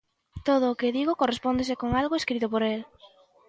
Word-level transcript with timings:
Todo 0.47 0.65
o 0.69 0.77
que 0.79 0.93
digo 0.97 1.19
correspóndese 1.21 1.79
con 1.81 1.89
algo 2.01 2.15
escrito 2.17 2.47
por 2.53 2.63
el. 2.71 2.81